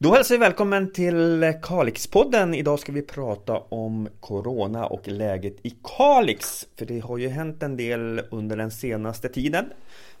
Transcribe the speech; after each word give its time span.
Då 0.00 0.14
hälsar 0.14 0.34
vi 0.34 0.38
välkommen 0.38 0.92
till 0.92 1.54
Kalixpodden. 1.62 2.54
Idag 2.54 2.78
ska 2.78 2.92
vi 2.92 3.02
prata 3.02 3.58
om 3.58 4.08
Corona 4.20 4.86
och 4.86 5.08
läget 5.08 5.56
i 5.62 5.70
Kalix. 5.70 6.66
För 6.76 6.86
det 6.86 6.98
har 7.00 7.18
ju 7.18 7.28
hänt 7.28 7.62
en 7.62 7.76
del 7.76 8.22
under 8.30 8.56
den 8.56 8.70
senaste 8.70 9.28
tiden. 9.28 9.64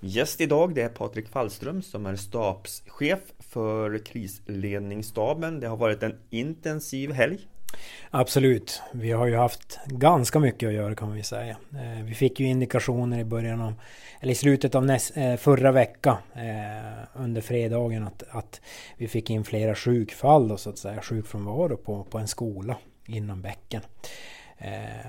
Gäst 0.00 0.40
idag 0.40 0.74
det 0.74 0.82
är 0.82 0.88
Patrik 0.88 1.28
Fallström 1.28 1.82
som 1.82 2.06
är 2.06 2.16
stabschef 2.16 3.18
för 3.38 3.98
krisledningsstaben. 3.98 5.60
Det 5.60 5.66
har 5.66 5.76
varit 5.76 6.02
en 6.02 6.18
intensiv 6.30 7.12
helg. 7.12 7.38
Absolut. 8.10 8.82
Vi 8.92 9.12
har 9.12 9.26
ju 9.26 9.36
haft 9.36 9.78
ganska 9.86 10.38
mycket 10.38 10.66
att 10.66 10.74
göra 10.74 10.94
kan 10.94 11.12
vi 11.12 11.22
säga. 11.22 11.56
Eh, 11.72 12.04
vi 12.04 12.14
fick 12.14 12.40
ju 12.40 12.46
indikationer 12.46 13.18
i 13.18 13.24
början 13.24 13.60
av, 13.60 13.74
eller 14.20 14.32
i 14.32 14.34
slutet 14.34 14.74
av 14.74 14.86
näst, 14.86 15.16
eh, 15.16 15.36
förra 15.36 15.72
veckan 15.72 16.16
eh, 16.34 17.22
under 17.22 17.40
fredagen 17.40 18.06
att, 18.06 18.22
att 18.30 18.60
vi 18.96 19.08
fick 19.08 19.30
in 19.30 19.44
flera 19.44 19.74
sjukfall 19.74 20.48
då 20.48 20.56
så 20.56 20.70
att 20.70 20.78
säga, 20.78 21.02
sjukfrånvaro 21.02 21.76
på, 21.76 22.04
på 22.04 22.18
en 22.18 22.28
skola 22.28 22.76
inom 23.06 23.42
bäcken. 23.42 23.82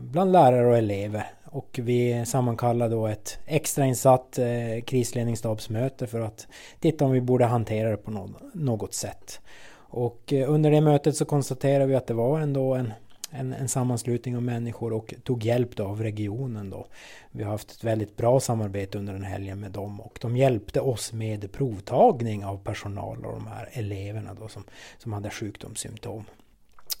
Bland 0.00 0.32
lärare 0.32 0.66
och 0.66 0.76
elever. 0.76 1.26
Och 1.44 1.80
vi 1.82 2.26
sammankallade 2.26 2.94
då 2.94 3.06
ett 3.06 3.38
extrainsatt 3.46 4.38
krisledningsstabsmöte 4.86 6.06
för 6.06 6.20
att 6.20 6.46
titta 6.80 7.04
om 7.04 7.10
vi 7.10 7.20
borde 7.20 7.44
hantera 7.44 7.90
det 7.90 7.96
på 7.96 8.30
något 8.54 8.94
sätt. 8.94 9.40
Och 9.88 10.32
eh, 10.32 10.50
under 10.50 10.70
det 10.70 10.80
mötet 10.80 11.16
så 11.16 11.24
konstaterade 11.24 11.86
vi 11.86 11.94
att 11.94 12.06
det 12.06 12.14
var 12.14 12.40
ändå 12.40 12.74
en, 12.74 12.92
en, 13.30 13.52
en 13.52 13.68
sammanslutning 13.68 14.36
av 14.36 14.42
människor 14.42 14.92
och 14.92 15.14
tog 15.22 15.44
hjälp 15.44 15.80
av 15.80 16.02
regionen 16.02 16.70
då. 16.70 16.86
Vi 17.30 17.42
har 17.42 17.50
haft 17.50 17.70
ett 17.70 17.84
väldigt 17.84 18.16
bra 18.16 18.40
samarbete 18.40 18.98
under 18.98 19.12
den 19.12 19.24
helgen 19.24 19.60
med 19.60 19.70
dem 19.70 20.00
och 20.00 20.18
de 20.20 20.36
hjälpte 20.36 20.80
oss 20.80 21.12
med 21.12 21.52
provtagning 21.52 22.44
av 22.44 22.56
personal 22.56 23.24
och 23.26 23.32
de 23.32 23.46
här 23.46 23.68
eleverna 23.72 24.34
då 24.34 24.48
som, 24.48 24.64
som 24.98 25.12
hade 25.12 25.30
sjukdomssymptom. 25.30 26.24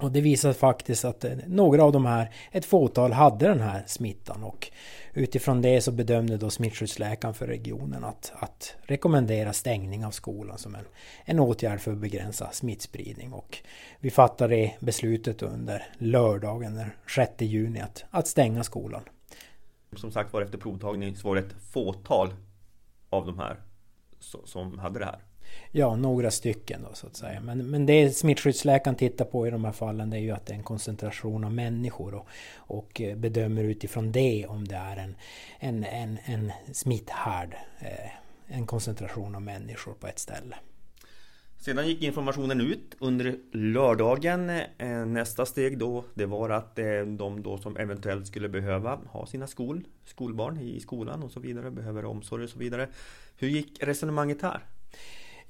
Och 0.00 0.12
det 0.12 0.20
visar 0.20 0.52
faktiskt 0.52 1.04
att 1.04 1.24
eh, 1.24 1.32
några 1.46 1.84
av 1.84 1.92
de 1.92 2.06
här, 2.06 2.34
ett 2.52 2.64
fåtal, 2.64 3.12
hade 3.12 3.48
den 3.48 3.60
här 3.60 3.82
smittan 3.86 4.44
och 4.44 4.70
utifrån 5.14 5.62
det 5.62 5.80
så 5.80 5.92
bedömde 5.92 6.36
då 6.36 6.50
smittskyddsläkaren 6.50 7.34
för 7.34 7.46
regionen 7.46 8.04
att, 8.04 8.32
att 8.38 8.76
rekommendera 8.82 9.52
stängning 9.52 10.04
av 10.04 10.10
skolan 10.10 10.58
som 10.58 10.74
en, 10.74 10.84
en 11.24 11.40
åtgärd 11.40 11.80
för 11.80 11.92
att 11.92 11.98
begränsa 11.98 12.50
smittspridning. 12.50 13.32
Och 13.32 13.58
vi 14.00 14.10
fattade 14.10 14.74
beslutet 14.80 15.42
under 15.42 15.86
lördagen 15.98 16.74
den 16.74 16.90
6 17.14 17.32
juni 17.38 17.80
att, 17.80 18.04
att 18.10 18.26
stänga 18.26 18.64
skolan. 18.64 19.02
Som 19.96 20.12
sagt 20.12 20.32
var 20.32 20.42
efter 20.42 20.58
provtagning 20.58 21.16
så 21.16 21.28
var 21.28 21.36
det 21.36 21.42
ett 21.42 21.62
fåtal 21.72 22.28
av 23.10 23.26
de 23.26 23.38
här 23.38 23.56
som 24.44 24.78
hade 24.78 24.98
det 24.98 25.04
här. 25.04 25.27
Ja, 25.70 25.96
några 25.96 26.30
stycken 26.30 26.82
då 26.88 26.94
så 26.94 27.06
att 27.06 27.16
säga. 27.16 27.40
Men, 27.40 27.70
men 27.70 27.86
det 27.86 28.10
smittskyddsläkaren 28.10 28.96
tittar 28.96 29.24
på 29.24 29.46
i 29.46 29.50
de 29.50 29.64
här 29.64 29.72
fallen 29.72 30.10
det 30.10 30.16
är 30.16 30.20
ju 30.20 30.30
att 30.30 30.46
det 30.46 30.52
är 30.52 30.56
en 30.56 30.62
koncentration 30.62 31.44
av 31.44 31.52
människor 31.52 32.14
och, 32.14 32.28
och 32.56 33.00
eh, 33.00 33.16
bedömer 33.16 33.64
utifrån 33.64 34.12
det 34.12 34.46
om 34.46 34.68
det 34.68 34.76
är 34.76 34.96
en, 34.96 35.14
en, 35.58 35.84
en, 35.84 36.18
en 36.24 36.52
smitthärd. 36.72 37.56
Eh, 37.78 38.10
en 38.46 38.66
koncentration 38.66 39.34
av 39.34 39.42
människor 39.42 39.92
på 39.92 40.06
ett 40.06 40.18
ställe. 40.18 40.56
Sedan 41.58 41.88
gick 41.88 42.02
informationen 42.02 42.60
ut 42.60 42.96
under 42.98 43.38
lördagen. 43.52 44.50
Eh, 44.78 45.06
nästa 45.06 45.46
steg 45.46 45.78
då 45.78 46.04
det 46.14 46.26
var 46.26 46.50
att 46.50 46.76
de 47.06 47.42
då 47.42 47.58
som 47.58 47.76
eventuellt 47.76 48.26
skulle 48.26 48.48
behöva 48.48 49.00
ha 49.06 49.26
sina 49.26 49.46
skol, 49.46 49.84
skolbarn 50.04 50.60
i 50.60 50.80
skolan 50.80 51.22
och 51.22 51.30
så 51.30 51.40
vidare, 51.40 51.70
behöver 51.70 52.04
omsorg 52.04 52.44
och 52.44 52.50
så 52.50 52.58
vidare. 52.58 52.88
Hur 53.36 53.48
gick 53.48 53.82
resonemanget 53.82 54.42
här? 54.42 54.60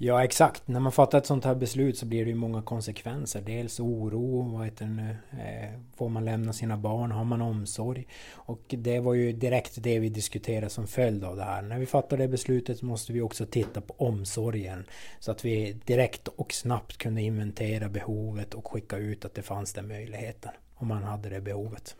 Ja 0.00 0.24
exakt, 0.24 0.68
när 0.68 0.80
man 0.80 0.92
fattar 0.92 1.18
ett 1.18 1.26
sånt 1.26 1.44
här 1.44 1.54
beslut 1.54 1.98
så 1.98 2.06
blir 2.06 2.24
det 2.24 2.30
ju 2.30 2.36
många 2.36 2.62
konsekvenser. 2.62 3.40
Dels 3.40 3.80
oro, 3.80 4.42
vad 4.42 4.64
heter 4.64 4.84
det 4.84 4.90
nu, 4.90 5.16
eh, 5.30 5.80
får 5.96 6.08
man 6.08 6.24
lämna 6.24 6.52
sina 6.52 6.76
barn, 6.76 7.10
har 7.10 7.24
man 7.24 7.42
omsorg? 7.42 8.06
Och 8.32 8.64
det 8.68 9.00
var 9.00 9.14
ju 9.14 9.32
direkt 9.32 9.82
det 9.82 9.98
vi 9.98 10.08
diskuterade 10.08 10.70
som 10.70 10.86
följd 10.86 11.24
av 11.24 11.36
det 11.36 11.42
här. 11.42 11.62
När 11.62 11.78
vi 11.78 11.86
fattar 11.86 12.16
det 12.16 12.28
beslutet 12.28 12.82
måste 12.82 13.12
vi 13.12 13.20
också 13.20 13.46
titta 13.46 13.80
på 13.80 13.94
omsorgen. 13.98 14.84
Så 15.18 15.30
att 15.30 15.44
vi 15.44 15.72
direkt 15.72 16.28
och 16.28 16.52
snabbt 16.52 16.98
kunde 16.98 17.22
inventera 17.22 17.88
behovet 17.88 18.54
och 18.54 18.72
skicka 18.72 18.96
ut 18.96 19.24
att 19.24 19.34
det 19.34 19.42
fanns 19.42 19.72
den 19.72 19.88
möjligheten. 19.88 20.52
Om 20.74 20.88
man 20.88 21.02
hade 21.02 21.28
det 21.28 21.40
behovet. 21.40 21.96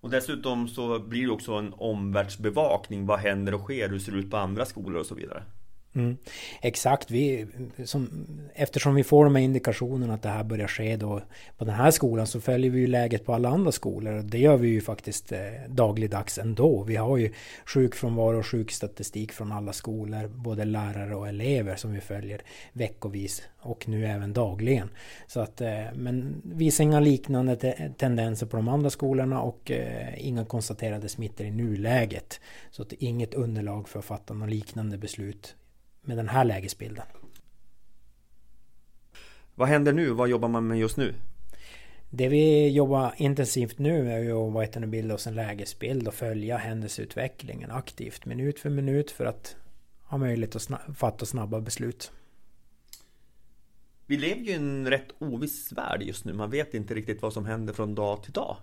Och 0.00 0.10
dessutom 0.10 0.68
så 0.68 0.98
blir 0.98 1.22
det 1.22 1.32
också 1.32 1.52
en 1.52 1.74
omvärldsbevakning. 1.76 3.06
Vad 3.06 3.18
händer 3.18 3.54
och 3.54 3.60
sker? 3.60 3.88
Hur 3.88 3.98
ser 3.98 4.12
det 4.12 4.18
ut 4.18 4.30
på 4.30 4.36
andra 4.36 4.64
skolor 4.64 5.00
och 5.00 5.06
så 5.06 5.14
vidare? 5.14 5.42
Mm. 5.96 6.16
Exakt, 6.60 7.10
vi, 7.10 7.46
som, 7.84 8.26
eftersom 8.54 8.94
vi 8.94 9.04
får 9.04 9.24
de 9.24 9.34
här 9.34 9.42
indikationerna 9.42 10.14
att 10.14 10.22
det 10.22 10.28
här 10.28 10.44
börjar 10.44 10.68
ske 10.68 10.96
då 10.96 11.22
på 11.58 11.64
den 11.64 11.74
här 11.74 11.90
skolan 11.90 12.26
så 12.26 12.40
följer 12.40 12.70
vi 12.70 12.80
ju 12.80 12.86
läget 12.86 13.26
på 13.26 13.34
alla 13.34 13.48
andra 13.48 13.72
skolor. 13.72 14.22
Det 14.22 14.38
gör 14.38 14.56
vi 14.56 14.68
ju 14.68 14.80
faktiskt 14.80 15.32
eh, 15.32 15.38
dagligdags 15.68 16.38
ändå. 16.38 16.84
Vi 16.84 16.96
har 16.96 17.16
ju 17.16 17.32
sjukfrånvaro 17.66 18.38
och 18.38 18.46
sjukstatistik 18.46 19.32
från 19.32 19.52
alla 19.52 19.72
skolor, 19.72 20.28
både 20.28 20.64
lärare 20.64 21.14
och 21.14 21.28
elever 21.28 21.76
som 21.76 21.92
vi 21.92 22.00
följer 22.00 22.42
veckovis 22.72 23.42
och 23.58 23.88
nu 23.88 24.06
även 24.06 24.32
dagligen. 24.32 24.90
Så 25.26 25.40
att, 25.40 25.60
eh, 25.60 25.84
men 25.94 26.42
visar 26.44 26.84
inga 26.84 27.00
liknande 27.00 27.56
te 27.56 27.90
tendenser 27.96 28.46
på 28.46 28.56
de 28.56 28.68
andra 28.68 28.90
skolorna 28.90 29.40
och 29.40 29.70
eh, 29.70 30.26
inga 30.26 30.44
konstaterade 30.44 31.08
smittor 31.08 31.46
i 31.46 31.50
nuläget. 31.50 32.40
Så 32.70 32.82
att 32.82 32.92
inget 32.92 33.34
underlag 33.34 33.88
för 33.88 33.98
att 33.98 34.04
fatta 34.04 34.34
något 34.34 34.50
liknande 34.50 34.98
beslut 34.98 35.56
med 36.06 36.16
den 36.16 36.28
här 36.28 36.44
lägesbilden. 36.44 37.04
Vad 39.54 39.68
händer 39.68 39.92
nu? 39.92 40.10
Vad 40.10 40.28
jobbar 40.28 40.48
man 40.48 40.66
med 40.66 40.78
just 40.78 40.96
nu? 40.96 41.14
Det 42.10 42.28
vi 42.28 42.68
jobbar 42.68 43.14
intensivt 43.16 43.78
nu 43.78 44.12
är 44.12 44.18
ju 44.18 44.32
att 44.32 44.88
bilda 44.88 45.14
oss 45.14 45.26
en 45.26 45.34
lägesbild 45.34 46.08
och 46.08 46.14
följa 46.14 46.56
händelseutvecklingen 46.56 47.70
aktivt 47.70 48.24
minut 48.24 48.60
för 48.60 48.70
minut 48.70 49.10
för 49.10 49.24
att 49.24 49.56
ha 50.02 50.18
möjlighet 50.18 50.56
att 50.56 50.96
fatta 50.96 51.26
snabba 51.26 51.60
beslut. 51.60 52.12
Vi 54.06 54.16
lever 54.16 54.40
ju 54.40 54.50
i 54.50 54.54
en 54.54 54.90
rätt 54.90 55.08
oviss 55.18 55.72
värld 55.72 56.02
just 56.02 56.24
nu. 56.24 56.32
Man 56.32 56.50
vet 56.50 56.74
inte 56.74 56.94
riktigt 56.94 57.22
vad 57.22 57.32
som 57.32 57.46
händer 57.46 57.72
från 57.72 57.94
dag 57.94 58.22
till 58.22 58.32
dag. 58.32 58.56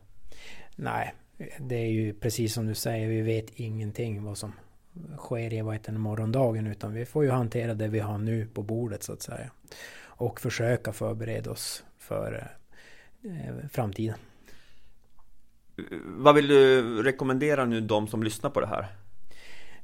Nej, 0.75 1.13
det 1.59 1.75
är 1.75 1.91
ju 1.91 2.13
precis 2.13 2.53
som 2.53 2.67
du 2.67 2.75
säger. 2.75 3.07
Vi 3.07 3.21
vet 3.21 3.49
ingenting 3.55 4.23
vad 4.23 4.37
som 4.37 4.53
sker 5.17 5.53
i 5.53 5.61
vad 5.61 5.73
heter 5.73 5.91
morgondagen 5.91 6.67
utan 6.67 6.93
vi 6.93 7.05
får 7.05 7.23
ju 7.23 7.29
hantera 7.29 7.73
det 7.73 7.87
vi 7.87 7.99
har 7.99 8.17
nu 8.17 8.47
på 8.53 8.61
bordet 8.61 9.03
så 9.03 9.13
att 9.13 9.21
säga. 9.21 9.51
Och 10.01 10.41
försöka 10.41 10.93
förbereda 10.93 11.51
oss 11.51 11.83
för 11.97 12.51
eh, 13.23 13.69
framtiden. 13.71 14.17
Vad 16.05 16.35
vill 16.35 16.47
du 16.47 16.81
rekommendera 17.03 17.65
nu 17.65 17.81
de 17.81 18.07
som 18.07 18.23
lyssnar 18.23 18.49
på 18.49 18.59
det 18.59 18.67
här? 18.67 18.87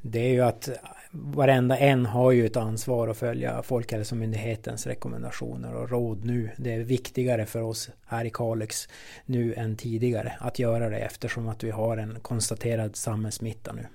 Det 0.01 0.19
är 0.19 0.33
ju 0.33 0.41
att 0.41 0.69
varenda 1.11 1.77
en 1.77 2.05
har 2.05 2.31
ju 2.31 2.45
ett 2.45 2.57
ansvar 2.57 3.07
att 3.07 3.17
följa 3.17 3.63
Folkhälsomyndighetens 3.63 4.87
rekommendationer 4.87 5.73
och 5.73 5.89
råd 5.89 6.25
nu. 6.25 6.49
Det 6.57 6.73
är 6.73 6.79
viktigare 6.79 7.45
för 7.45 7.61
oss 7.61 7.89
här 8.05 8.25
i 8.25 8.29
Kalix 8.29 8.89
nu 9.25 9.53
än 9.53 9.75
tidigare 9.75 10.33
att 10.39 10.59
göra 10.59 10.89
det 10.89 10.97
eftersom 10.97 11.47
att 11.47 11.63
vi 11.63 11.71
har 11.71 11.97
en 11.97 12.19
konstaterad 12.21 12.95
samhällssmitta 12.95 13.73
nu. 13.73 13.85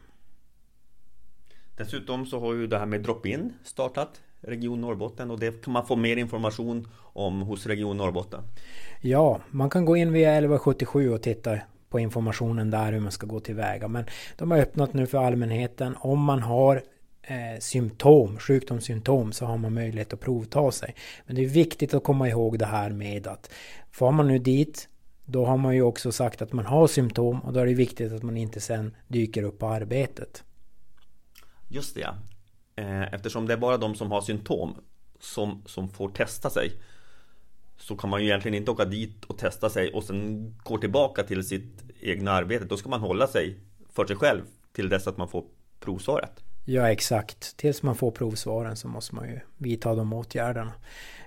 Dessutom 1.77 2.27
så 2.27 2.41
har 2.41 2.55
ju 2.55 2.67
det 2.67 2.79
här 2.79 2.87
med 2.87 3.01
drop-in 3.01 3.53
startat 3.65 4.21
Region 4.41 4.81
Norrbotten 4.81 5.31
och 5.31 5.39
det 5.39 5.65
kan 5.65 5.73
man 5.73 5.87
få 5.87 5.97
mer 5.97 6.17
information 6.17 6.89
om 6.99 7.41
hos 7.41 7.67
Region 7.67 7.97
Norrbotten. 7.97 8.41
Ja, 9.01 9.41
man 9.51 9.71
kan 9.71 9.85
gå 9.85 9.97
in 9.97 10.13
via 10.13 10.29
1177 10.29 11.11
och 11.11 11.23
titta 11.23 11.59
på 11.89 12.01
informationen 12.01 12.71
där 12.71 12.93
hur 12.93 13.01
man 13.01 13.13
ska 13.13 13.27
gå 13.27 13.41
tillväga. 13.41 13.89
Men 13.89 14.05
de 14.37 14.51
har 14.51 14.59
öppnat 14.59 14.95
nu 14.95 15.07
för 15.07 15.19
allmänheten. 15.19 15.97
Om 16.01 16.21
man 16.21 16.43
har 16.43 16.83
eh, 17.23 17.61
symptom, 17.61 18.39
sjukdomssymptom 18.39 19.33
så 19.33 19.45
har 19.45 19.57
man 19.57 19.75
möjlighet 19.75 20.13
att 20.13 20.21
provta 20.21 20.73
sig. 20.73 20.95
Men 21.27 21.37
det 21.37 21.45
är 21.45 21.49
viktigt 21.49 21.95
att 21.95 22.05
komma 22.05 22.29
ihåg 22.29 22.59
det 22.59 22.67
här 22.67 22.91
med 22.91 23.27
att 23.27 23.51
får 23.91 24.13
man 24.13 24.29
nu 24.29 24.39
dit 24.39 24.89
då 25.25 25.45
har 25.45 25.57
man 25.57 25.75
ju 25.75 25.83
också 25.83 26.13
sagt 26.13 26.43
att 26.43 26.53
man 26.53 26.67
har 26.67 26.87
symptom 26.87 27.41
och 27.41 27.53
då 27.53 27.61
är 27.61 27.67
det 27.67 27.75
viktigt 27.75 28.13
att 28.13 28.23
man 28.23 28.37
inte 28.37 28.61
sen 28.61 28.97
dyker 29.09 29.43
upp 29.43 29.59
på 29.59 29.67
arbetet. 29.67 30.45
Just 31.75 31.95
det 31.95 32.01
ja. 32.01 32.15
Eh, 32.77 33.15
eftersom 33.15 33.47
det 33.47 33.53
är 33.53 33.57
bara 33.57 33.77
de 33.77 33.95
som 33.95 34.11
har 34.11 34.21
symptom 34.21 34.77
som, 35.21 35.63
som 35.67 35.89
får 35.89 36.09
testa 36.09 36.51
sig 36.51 36.73
Så 37.77 37.97
kan 37.97 38.11
man 38.11 38.21
ju 38.21 38.27
egentligen 38.27 38.55
inte 38.55 38.71
åka 38.71 38.85
dit 38.85 39.25
och 39.25 39.39
testa 39.39 39.71
sig 39.71 39.93
och 39.93 40.05
sen 40.05 40.55
gå 40.63 40.79
tillbaka 40.79 41.23
till 41.23 41.45
sitt 41.45 41.83
egna 42.01 42.33
arbete 42.33 42.65
Då 42.65 42.77
ska 42.77 42.89
man 42.89 43.01
hålla 43.01 43.27
sig 43.27 43.59
för 43.93 44.07
sig 44.07 44.17
själv 44.17 44.43
till 44.73 44.89
dess 44.89 45.07
att 45.07 45.17
man 45.17 45.29
får 45.29 45.45
provsvaret 45.81 46.44
Ja 46.65 46.93
exakt, 46.93 47.57
tills 47.57 47.83
man 47.83 47.97
får 47.97 48.11
provsvaren 48.11 48.77
så 48.77 48.89
måste 48.89 49.15
man 49.15 49.29
ju 49.29 49.41
vidta 49.59 49.95
de 49.95 50.13
åtgärderna 50.13 50.73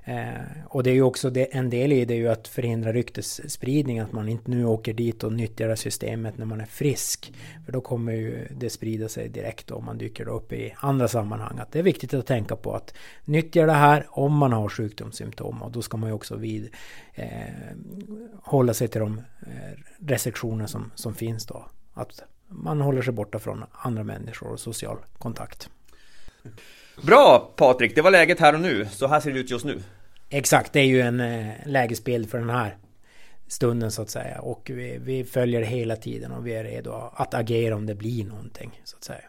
Eh, 0.08 0.66
och 0.66 0.84
det 0.84 0.90
är 0.90 0.94
ju 0.94 1.02
också 1.02 1.30
det, 1.30 1.56
en 1.56 1.70
del 1.70 1.92
i 1.92 2.06
det 2.06 2.14
är 2.14 2.18
ju 2.18 2.28
att 2.28 2.48
förhindra 2.48 2.94
ryktesspridning, 2.94 4.00
att 4.00 4.12
man 4.12 4.30
inte 4.30 4.52
nu 4.52 4.66
åker 4.66 4.94
dit 4.94 5.24
och 5.24 5.34
nyttjar 5.34 5.68
det 5.68 5.78
systemet 5.78 6.38
när 6.38 6.46
man 6.46 6.62
är 6.62 6.66
frisk. 6.66 7.34
För 7.66 7.72
då 7.72 7.82
kommer 7.82 8.12
ju 8.12 8.48
det 8.52 8.70
sprida 8.70 9.10
sig 9.10 9.30
direkt 9.30 9.72
om 9.72 9.86
man 9.86 9.98
dyker 9.98 10.28
upp 10.28 10.54
i 10.54 10.74
andra 10.78 11.08
sammanhang. 11.08 11.58
Att 11.60 11.72
det 11.72 11.80
är 11.80 11.84
viktigt 11.84 12.14
att 12.14 12.26
tänka 12.26 12.56
på 12.56 12.74
att 12.74 12.94
nyttja 13.26 13.66
det 13.66 13.72
här 13.72 14.08
om 14.10 14.38
man 14.38 14.54
har 14.54 14.70
sjukdomssymptom 14.70 15.64
och 15.64 15.72
då 15.72 15.82
ska 15.82 15.98
man 15.98 16.10
ju 16.10 16.14
också 16.14 16.36
vid, 16.36 16.70
eh, 17.14 17.28
hålla 18.44 18.74
sig 18.74 18.88
till 18.88 19.02
de 19.02 19.22
eh, 19.42 19.80
restriktioner 20.00 20.68
som, 20.68 20.92
som 20.96 21.16
finns 21.16 21.46
då. 21.46 21.66
Att 21.94 22.24
man 22.48 22.82
håller 22.82 23.02
sig 23.02 23.14
borta 23.14 23.40
från 23.40 23.64
andra 23.72 24.04
människor 24.04 24.52
och 24.52 24.60
social 24.60 24.98
kontakt. 25.18 25.70
Bra 27.02 27.54
Patrik, 27.56 27.96
det 27.96 28.02
var 28.02 28.12
läget 28.12 28.40
här 28.40 28.54
och 28.54 28.60
nu. 28.60 28.88
Så 28.92 29.08
här 29.08 29.20
ser 29.20 29.32
det 29.32 29.40
ut 29.40 29.52
just 29.52 29.66
nu. 29.66 29.84
Exakt, 30.30 30.74
det 30.74 30.80
är 30.80 30.86
ju 30.86 31.02
en 31.02 31.20
eh, 31.20 31.54
lägesbild 31.66 32.30
för 32.30 32.38
den 32.38 32.50
här 32.50 32.78
stunden 33.48 33.92
så 33.92 34.02
att 34.02 34.10
säga. 34.10 34.42
Och 34.42 34.72
vi, 34.74 34.98
vi 34.98 35.24
följer 35.24 35.62
hela 35.62 35.96
tiden 35.96 36.32
och 36.32 36.48
vi 36.48 36.54
är 36.54 36.64
redo 36.64 37.12
att 37.14 37.34
agera 37.34 37.76
om 37.76 37.86
det 37.86 37.96
blir 37.96 38.26
någonting 38.26 38.82
så 38.84 38.98
att 38.98 39.04
säga. 39.04 39.24